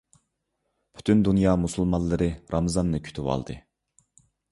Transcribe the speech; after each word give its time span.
پۈتۈن 0.99 1.19
دۇنيا 1.27 1.53
مۇسۇلمانلىرى 1.63 2.29
رامىزاننى 2.55 3.03
كۈتۈۋالدى. 3.09 3.59